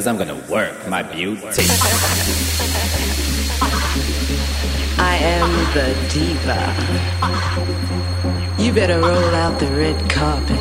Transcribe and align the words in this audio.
Because 0.00 0.06
I'm 0.06 0.16
gonna 0.16 0.42
work 0.48 0.88
my 0.88 1.02
beauty. 1.02 1.42
I 4.96 5.18
am 5.20 5.50
the 5.76 5.92
diva. 6.08 6.56
You 8.58 8.72
better 8.72 8.98
roll 8.98 9.34
out 9.34 9.60
the 9.60 9.66
red 9.66 10.00
carpet. 10.08 10.58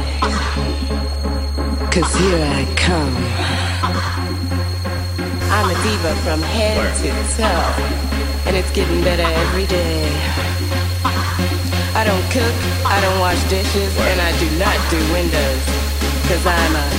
Cause 1.89 2.13
here 2.19 2.43
I 2.43 2.67
come. 2.75 3.15
I'm 5.55 5.69
a 5.71 5.75
diva 5.83 6.13
from 6.25 6.41
head 6.41 6.93
to 6.97 7.09
toe. 7.37 8.43
And 8.45 8.57
it's 8.57 8.71
getting 8.71 9.01
better 9.05 9.23
every 9.23 9.67
day. 9.67 10.11
I 11.95 12.03
don't 12.03 12.27
cook, 12.29 12.55
I 12.85 12.99
don't 12.99 13.19
wash 13.21 13.41
dishes, 13.47 13.97
and 13.99 14.19
I 14.19 14.37
do 14.37 14.49
not 14.59 14.75
do 14.91 14.99
windows. 15.13 15.63
Cause 16.27 16.45
I'm 16.45 16.75
a 16.75 16.98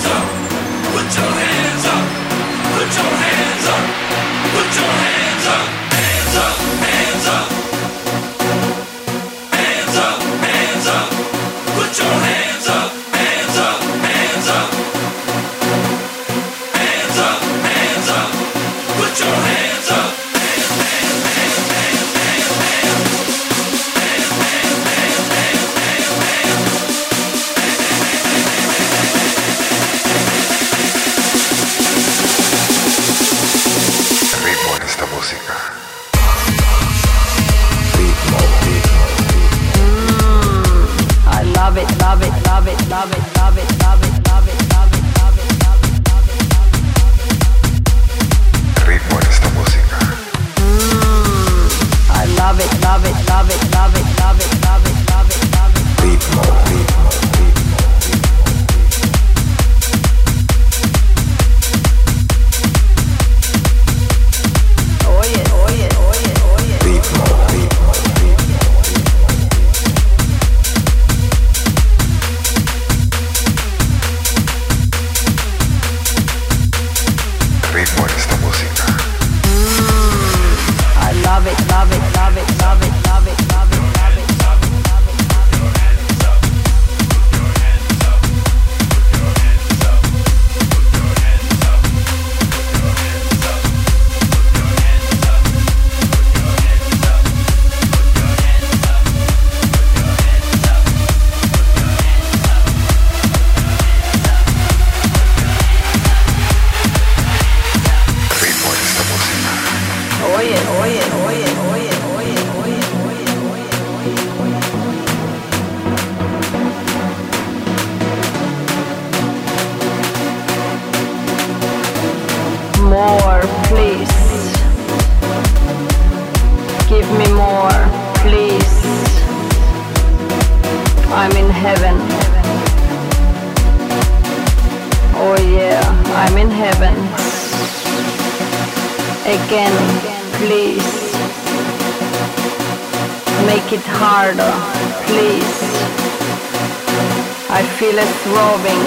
feel 147.81 147.97
it 147.97 148.13
throbbing 148.21 148.83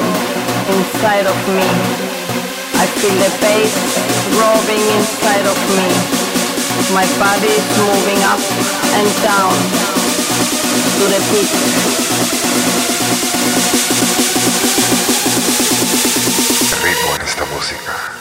inside 0.71 1.27
of 1.27 1.35
me. 1.51 1.67
I 2.79 2.87
feel 2.95 3.17
the 3.19 3.33
bass 3.43 3.75
throbbing 4.31 4.87
inside 4.95 5.47
of 5.51 5.59
me. 5.75 5.91
My 6.95 7.03
body 7.19 7.51
is 7.51 7.67
moving 7.83 8.23
up 8.23 8.39
and 8.95 9.09
down 9.27 9.55
to 10.95 11.05
the 11.11 11.21
beat. 11.35 11.51
Ritmo 16.85 17.17
en 17.17 17.23
esta 17.23 17.45
música. 17.47 18.14